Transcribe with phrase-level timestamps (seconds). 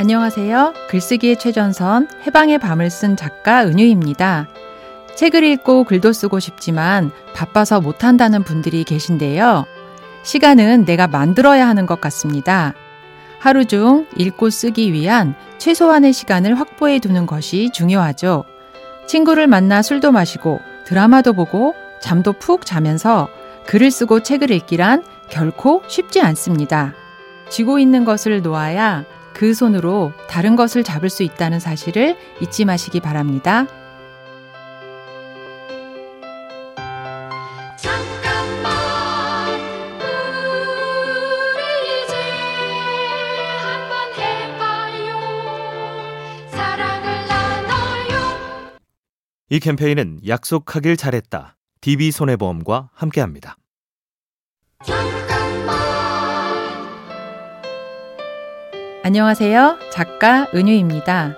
[0.00, 0.72] 안녕하세요.
[0.88, 4.48] 글쓰기의 최전선 해방의 밤을 쓴 작가 은유입니다.
[5.14, 9.66] 책을 읽고 글도 쓰고 싶지만 바빠서 못한다는 분들이 계신데요.
[10.22, 12.72] 시간은 내가 만들어야 하는 것 같습니다.
[13.40, 18.44] 하루 중 읽고 쓰기 위한 최소한의 시간을 확보해 두는 것이 중요하죠.
[19.06, 23.28] 친구를 만나 술도 마시고 드라마도 보고 잠도 푹 자면서
[23.66, 26.94] 글을 쓰고 책을 읽기란 결코 쉽지 않습니다.
[27.50, 29.04] 쥐고 있는 것을 놓아야
[29.40, 33.64] 그 손으로 다른 것을 잡을 수 있다는 사실을 잊지 마시기 바랍니다.
[49.48, 51.56] 이 캠페인은 약속하길 잘했다.
[51.80, 53.56] DB손해보험과 함께합니다.
[59.10, 59.78] 안녕하세요.
[59.90, 61.34] 작가 은유입니다.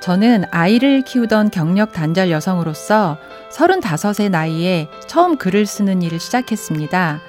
[0.00, 3.18] 저는 아이를 키우던 경력 단절 여성으로서
[3.52, 7.20] 35의 나이에 처음 글을 쓰는 일을 시작했습니다.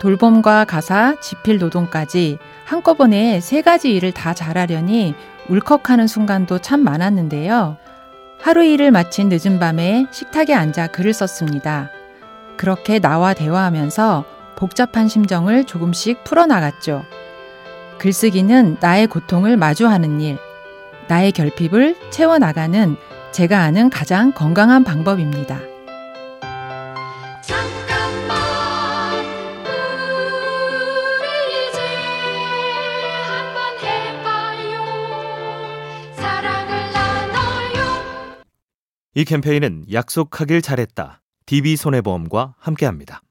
[0.00, 5.14] 돌봄과 가사, 지필 노동까지 한꺼번에 세 가지 일을 다 잘하려니
[5.48, 7.76] 울컥하는 순간도 참 많았는데요.
[8.40, 11.88] 하루 일을 마친 늦은 밤에 식탁에 앉아 글을 썼습니다.
[12.56, 14.24] 그렇게 나와 대화하면서
[14.56, 17.04] 복잡한 심정을 조금씩 풀어나갔죠.
[17.98, 20.38] 글쓰기는 나의 고통을 마주하는 일,
[21.08, 22.96] 나의 결핍을 채워나가는
[23.32, 25.60] 제가 아는 가장 건강한 방법입니다.
[39.16, 41.22] 이 캠페인은 약속하길 잘했다.
[41.46, 43.22] DB손해보험과 함께합니다.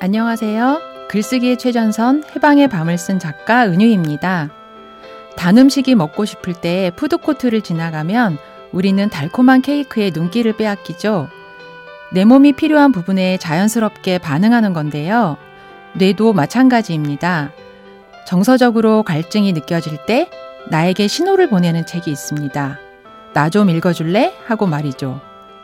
[0.00, 0.80] 안녕하세요.
[1.08, 4.50] 글쓰기의 최전선 해방의 밤을 쓴 작가 은유입니다.
[5.36, 8.38] 단 음식이 먹고 싶을 때 푸드코트를 지나가면
[8.72, 11.28] 우리는 달콤한 케이크에 눈길을 빼앗기죠.
[12.12, 15.36] 내 몸이 필요한 부분에 자연스럽게 반응하는 건데요.
[15.94, 17.50] 뇌도 마찬가지입니다.
[18.24, 20.28] 정서적으로 갈증이 느껴질 때
[20.68, 22.78] 나에게 신호를 보내는 책이 있습니다.
[23.34, 24.32] 나 좀 읽어줄래?
[24.46, 25.20] 하고 말이죠.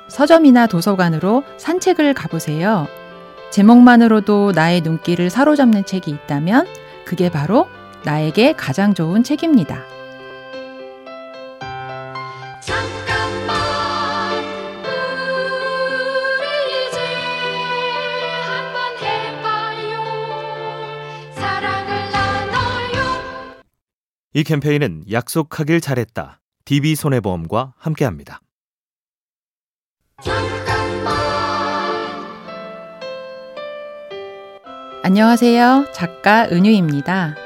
[0.09, 2.89] 서점이나 도서관으로 산책을 가보세요.
[3.55, 6.67] 제목만으로도 나의 눈길을 사로잡는 책이 있다면
[7.05, 7.69] 그게 바로
[8.05, 9.81] 나에게 가장 좋은 책입니다.
[24.33, 26.41] 이 캠페인은 약속하길 잘했다.
[26.65, 28.41] DB손해보험과 함께합니다.
[35.07, 35.89] 안녕하세요.
[35.93, 37.37] 작가 은유입니다.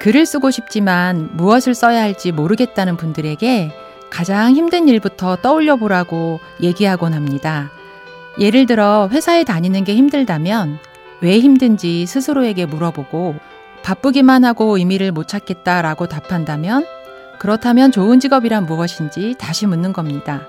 [0.00, 3.72] 글을 쓰고 싶지만 무엇을 써야 할지 모르겠다는 분들에게
[4.10, 7.70] 가장 힘든 일부터 떠올려 보라고 얘기하곤 합니다.
[8.38, 10.78] 예를 들어 회사에 다니는 게 힘들다면
[11.22, 13.36] 왜 힘든지 스스로에게 물어보고
[13.82, 16.84] 바쁘기만 하고 의미를 못 찾겠다라고 답한다면
[17.38, 20.46] 그렇다면 좋은 직업이란 무엇인지 다시 묻는 겁니다.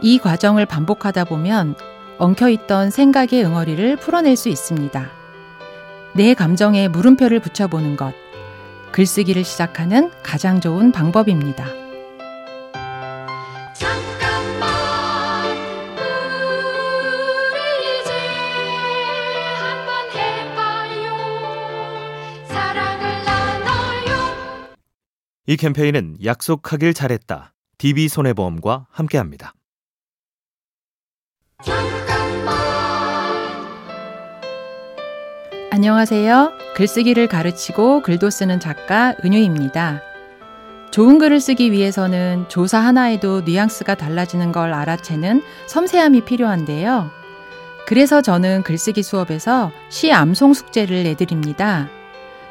[0.00, 1.76] 이 과정을 반복하다 보면
[2.18, 5.21] 엉켜있던 생각의 응어리를 풀어낼 수 있습니다.
[6.14, 8.14] 내 감정에 물음표를 붙여보는 것.
[8.92, 11.66] 글쓰기를 시작하는 가장 좋은 방법입니다.
[25.46, 27.52] 이 캠페인은 약속하길 잘했다.
[27.78, 29.54] DB손해보험과 함께합니다.
[35.82, 36.52] 안녕하세요.
[36.76, 40.00] 글쓰기를 가르치고 글도 쓰는 작가 은유입니다.
[40.92, 47.10] 좋은 글을 쓰기 위해서는 조사 하나에도 뉘앙스가 달라지는 걸 알아채는 섬세함이 필요한데요.
[47.88, 51.88] 그래서 저는 글쓰기 수업에서 시 암송 숙제를 내드립니다.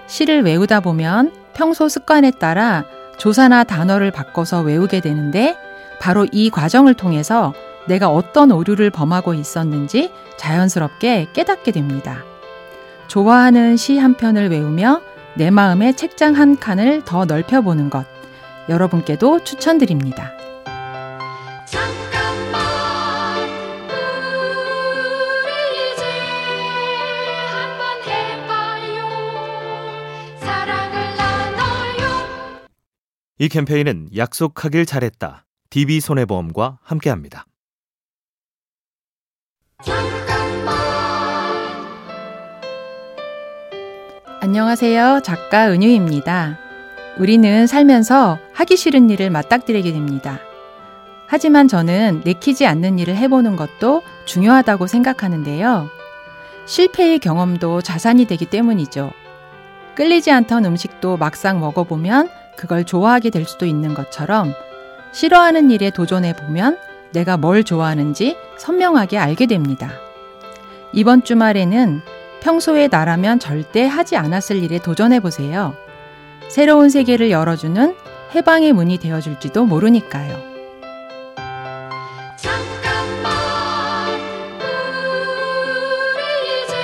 [0.08, 2.84] 시를 외우다 보면 평소 습관에 따라
[3.18, 5.56] 조사나 단어를 바꿔서 외우게 되는데
[6.02, 7.54] 바로 이 과정을 통해서
[7.88, 12.26] 내가 어떤 오류를 범하고 있었는지 자연스럽게 깨닫게 됩니다.
[13.12, 15.02] 좋아하는 시 한 편을 외우며
[15.36, 18.06] 내 마음의 책장 한 칸을 더 넓혀보는 것.
[18.70, 20.32] 여러분께도 추천드립니다.
[33.40, 35.46] 이 캠페인은 약속하길 잘했다.
[35.70, 37.46] DB손해보험과 함께합니다.
[44.44, 45.20] 안녕하세요.
[45.24, 46.58] 작가 은유입니다.
[47.20, 50.40] 우리는 살면서 하기 싫은 일을 맞닥뜨리게 됩니다.
[51.28, 55.88] 하지만 저는 내키지 않는 일을 해보는 것도 중요하다고 생각하는데요.
[56.66, 59.12] 실패의 경험도 자산이 되기 때문이죠.
[59.94, 62.28] 끌리지 않던 음식도 막상 먹어보면
[62.58, 64.54] 그걸 좋아하게 될 수도 있는 것처럼
[65.12, 66.80] 싫어하는 일에 도전해 보면
[67.12, 69.92] 내가 뭘 좋아하는지 선명하게 알게 됩니다.
[70.94, 72.02] 이번 주말에는
[72.42, 75.76] 평소에 나라면 절대 하지 않았을 일에 도전해 보세요.
[76.50, 77.96] 새로운 세계를 열어주는
[78.36, 80.52] 해방의 문이 되어줄지도 모르니까요.
[82.36, 84.20] 잠깐만
[86.16, 86.76] 우리 이제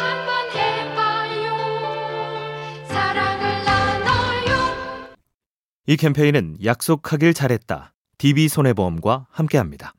[0.00, 1.56] 한번 해봐요
[2.88, 5.16] 사랑을 나눠요
[5.86, 7.94] 이 캠페인은 약속하길 잘했다.
[8.18, 9.94] DB손해보험과 함께합니다.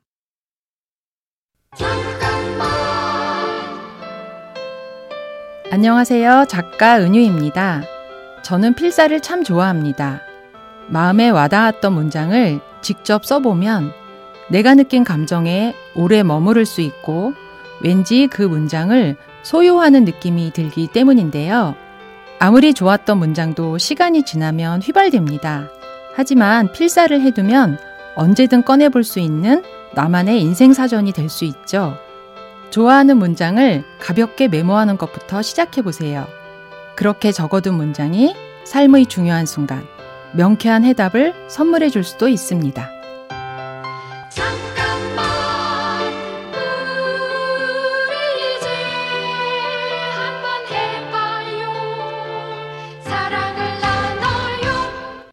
[5.71, 6.45] 안녕하세요.
[6.49, 7.83] 작가 은유입니다.
[8.41, 10.21] 저는 필사를 참 좋아합니다.
[10.87, 13.91] 마음에 와닿았던 문장을 직접 써보면
[14.49, 17.33] 내가 느낀 감정에 오래 머무를 수 있고
[17.83, 21.75] 왠지 그 문장을 소유하는 느낌이 들기 때문인데요.
[22.39, 25.67] 아무리 좋았던 문장도 시간이 지나면 휘발됩니다.
[26.15, 27.77] 하지만 필사를 해두면
[28.15, 29.63] 언제든 꺼내볼 수 있는
[29.93, 31.95] 나만의 인생 사전이 될 수 있죠.
[32.69, 36.27] 좋아하는 문장을 가볍게 메모하는 것부터 시작해 보세요.
[36.95, 38.35] 그렇게 적어둔 문장이
[38.65, 39.87] 삶의 중요한 순간,
[40.33, 42.89] 명쾌한 해답을 선물해 줄 수도 있습니다.
[44.29, 45.25] 잠깐만
[48.05, 48.67] 우리 이제
[50.13, 51.71] 한번 해봐요
[53.01, 55.31] 사랑을 나눠요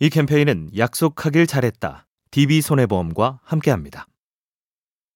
[0.00, 2.06] 이 캠페인은 약속하길 잘했다.
[2.32, 4.06] DB손해보험과 함께합니다.